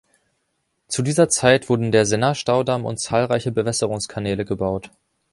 Zu 0.87 1.03
dieser 1.03 1.29
Zeit 1.29 1.69
wurden 1.69 1.91
der 1.91 2.07
Sennar-Staudamm 2.07 2.85
und 2.85 2.97
zahlreiche 2.99 3.51
Bewässerungskanäle 3.51 4.45
gebaut. 4.45 4.89